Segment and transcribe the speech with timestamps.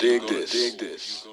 [0.04, 0.50] dig this.
[0.52, 1.23] Dig this.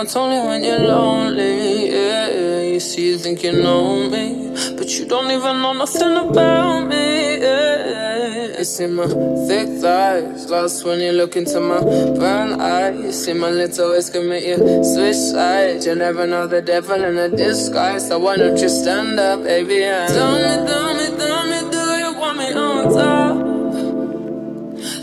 [0.00, 1.90] That's only when you're lonely.
[1.90, 2.62] Yeah.
[2.72, 4.48] You see, you think you know me,
[4.78, 7.36] but you don't even know nothing about me.
[7.38, 8.58] Yeah.
[8.58, 9.06] You see my
[9.46, 11.80] thick thighs, lost when you look into my
[12.18, 12.98] brown eyes.
[12.98, 15.84] You see my little ways can make you switch sides.
[15.84, 19.84] You never know the devil in a disguise, so why don't you stand up, baby?
[19.84, 23.36] And tell me, tell me, tell me, do you want me on top?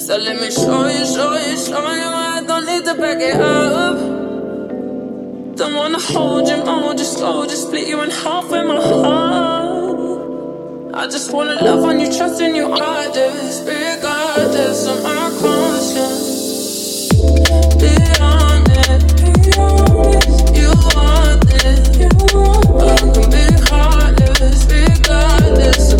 [0.01, 3.39] So let me show you, show you, show you I don't need to back it
[3.39, 4.16] up.
[5.57, 9.97] Don't wanna hold you more, just slow, just split you in half with my heart.
[10.93, 17.09] I just wanna love on you, trust in you, I just regardless of my conscience.
[17.81, 17.89] Be
[18.21, 20.55] honest, be honest.
[20.55, 25.96] You want this, you want I can be heartless, regardless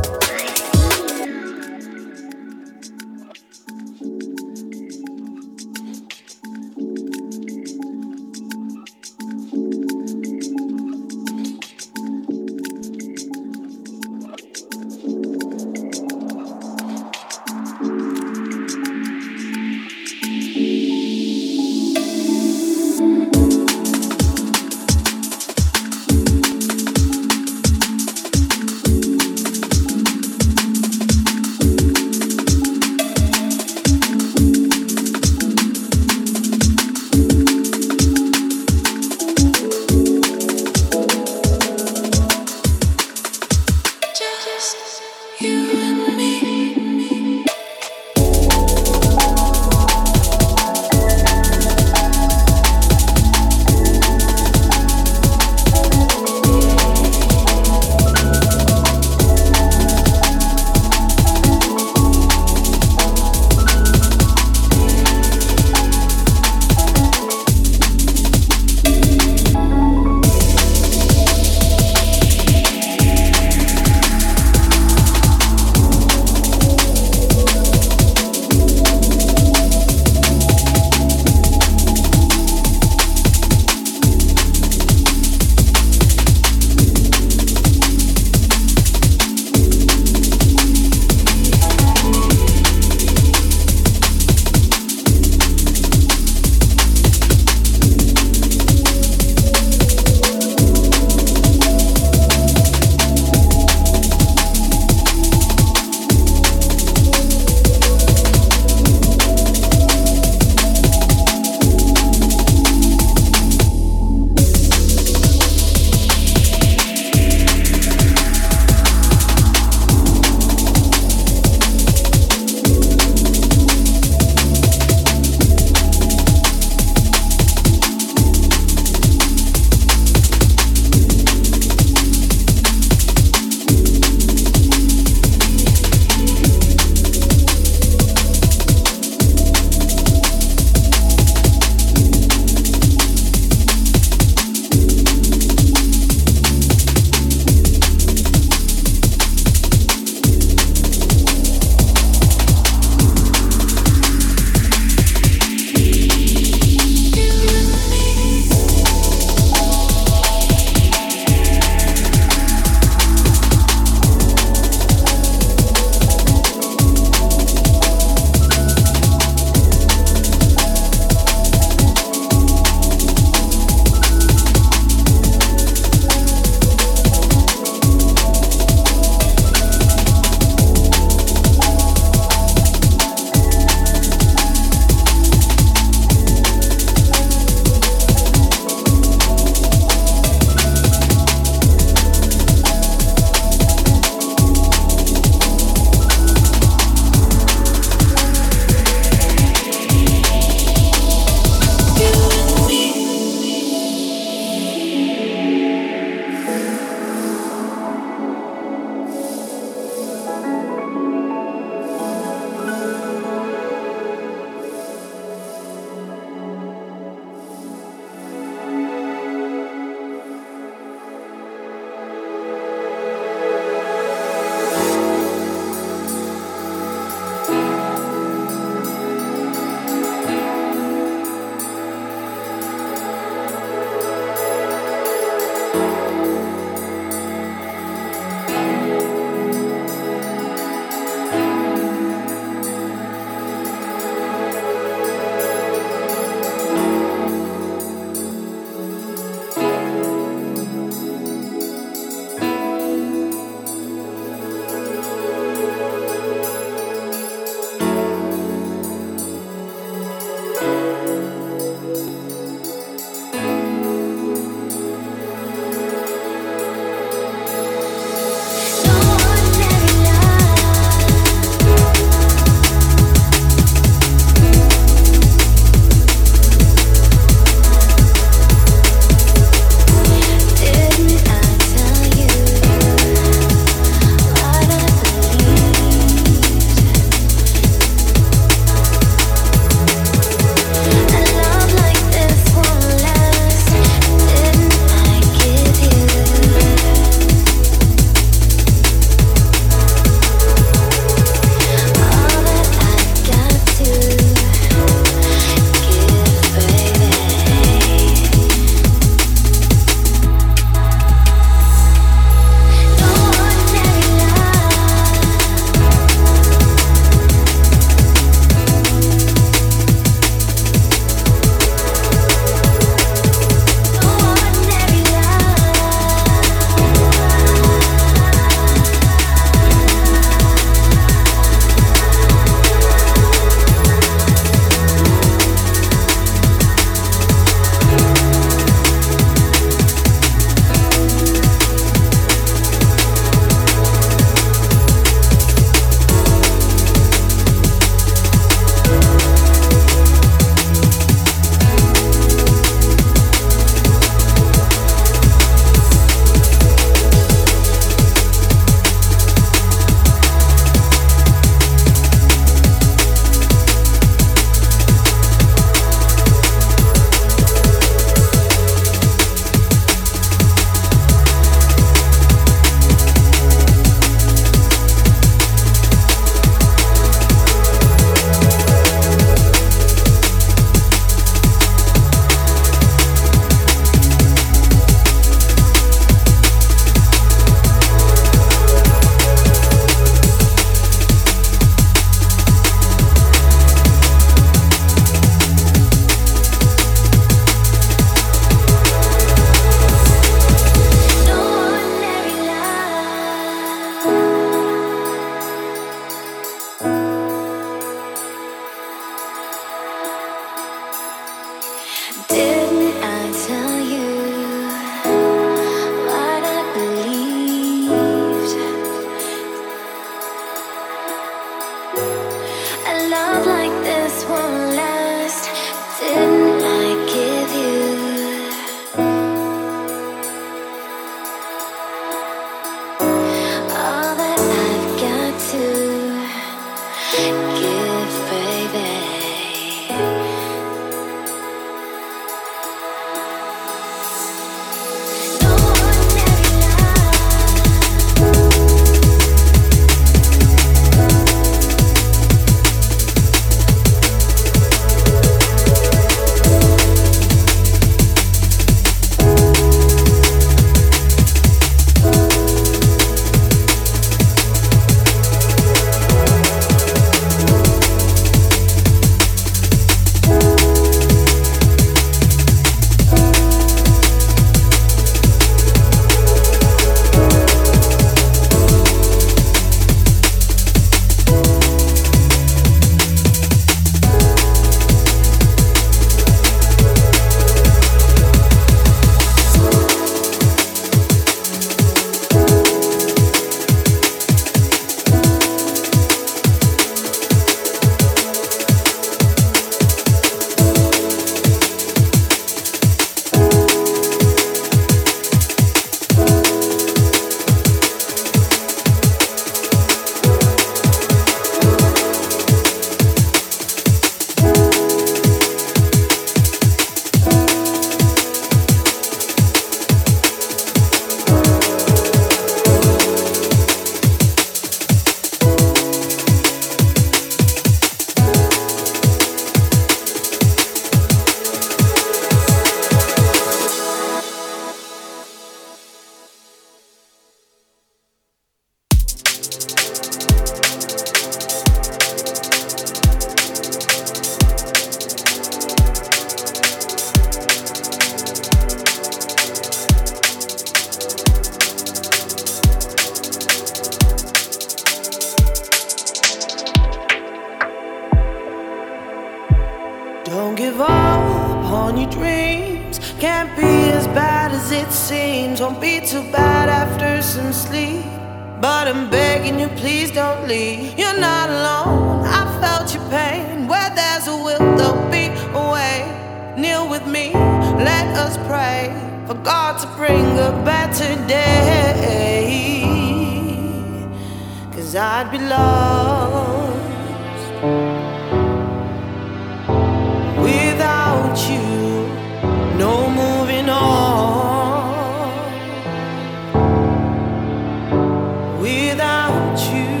[598.63, 600.00] I'd be